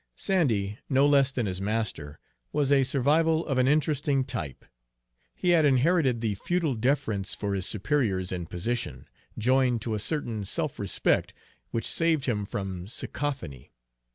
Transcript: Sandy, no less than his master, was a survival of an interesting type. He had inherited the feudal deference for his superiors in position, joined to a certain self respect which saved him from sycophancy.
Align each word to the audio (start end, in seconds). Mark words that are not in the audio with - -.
Sandy, 0.15 0.79
no 0.89 1.05
less 1.05 1.31
than 1.31 1.45
his 1.45 1.61
master, 1.61 2.17
was 2.51 2.71
a 2.71 2.83
survival 2.83 3.45
of 3.45 3.59
an 3.59 3.67
interesting 3.67 4.23
type. 4.25 4.65
He 5.35 5.49
had 5.51 5.63
inherited 5.63 6.21
the 6.21 6.33
feudal 6.33 6.73
deference 6.73 7.35
for 7.35 7.53
his 7.53 7.67
superiors 7.67 8.31
in 8.31 8.47
position, 8.47 9.07
joined 9.37 9.83
to 9.83 9.93
a 9.93 9.99
certain 9.99 10.43
self 10.43 10.79
respect 10.79 11.35
which 11.69 11.85
saved 11.85 12.25
him 12.25 12.47
from 12.47 12.87
sycophancy. 12.87 13.73